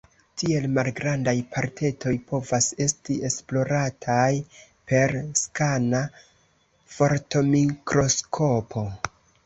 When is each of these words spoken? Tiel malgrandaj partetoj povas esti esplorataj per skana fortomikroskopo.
Tiel 0.41 0.63
malgrandaj 0.77 1.35
partetoj 1.55 2.13
povas 2.31 2.71
esti 2.87 3.19
esplorataj 3.31 4.33
per 4.93 5.17
skana 5.45 6.05
fortomikroskopo. 6.99 8.91